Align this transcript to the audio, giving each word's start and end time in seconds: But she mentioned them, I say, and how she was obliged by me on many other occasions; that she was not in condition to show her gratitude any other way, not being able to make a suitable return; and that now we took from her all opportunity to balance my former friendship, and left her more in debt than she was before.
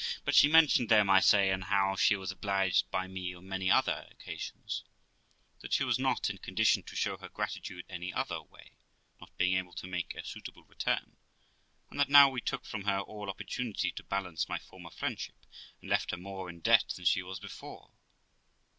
But 0.25 0.33
she 0.33 0.47
mentioned 0.47 0.89
them, 0.89 1.11
I 1.11 1.19
say, 1.19 1.51
and 1.51 1.65
how 1.65 1.95
she 1.95 2.15
was 2.15 2.31
obliged 2.31 2.89
by 2.89 3.05
me 3.05 3.35
on 3.35 3.47
many 3.47 3.69
other 3.69 4.07
occasions; 4.09 4.83
that 5.59 5.73
she 5.73 5.83
was 5.83 5.99
not 5.99 6.27
in 6.27 6.39
condition 6.39 6.81
to 6.81 6.95
show 6.95 7.17
her 7.17 7.29
gratitude 7.29 7.85
any 7.87 8.11
other 8.11 8.41
way, 8.41 8.77
not 9.19 9.37
being 9.37 9.55
able 9.57 9.73
to 9.73 9.85
make 9.85 10.15
a 10.15 10.25
suitable 10.25 10.63
return; 10.63 11.17
and 11.91 11.99
that 11.99 12.09
now 12.09 12.31
we 12.31 12.41
took 12.41 12.65
from 12.65 12.85
her 12.85 13.01
all 13.01 13.29
opportunity 13.29 13.91
to 13.91 14.01
balance 14.03 14.49
my 14.49 14.57
former 14.57 14.89
friendship, 14.89 15.45
and 15.81 15.91
left 15.91 16.09
her 16.09 16.17
more 16.17 16.49
in 16.49 16.61
debt 16.61 16.89
than 16.95 17.05
she 17.05 17.21
was 17.21 17.39
before. 17.39 17.91